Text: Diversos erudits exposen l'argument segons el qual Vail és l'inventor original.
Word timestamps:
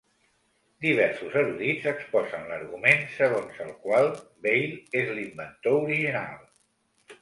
Diversos 0.85 1.35
erudits 1.41 1.85
exposen 1.91 2.49
l'argument 2.53 3.05
segons 3.19 3.63
el 3.69 3.73
qual 3.87 4.13
Vail 4.51 4.77
és 5.05 5.17
l'inventor 5.17 5.83
original. 5.89 6.47